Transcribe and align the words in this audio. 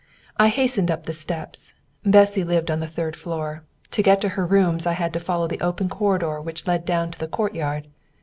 I 0.37 0.47
hastened 0.47 0.89
up 0.89 1.03
the 1.03 1.13
steps. 1.13 1.75
Bessy 2.03 2.43
lived 2.43 2.71
on 2.71 2.79
the 2.79 2.87
third 2.87 3.15
floor.... 3.15 3.61
To 3.91 4.01
get 4.01 4.19
to 4.21 4.29
her 4.29 4.47
rooms 4.47 4.87
I 4.87 4.93
had 4.93 5.13
to 5.13 5.19
follow 5.19 5.45
the 5.47 5.61
open 5.61 5.89
corridor 5.89 6.41
which 6.41 6.65
led 6.65 6.85
down 6.85 7.11
to 7.11 7.19
the 7.19 7.27
courtyard. 7.27 7.87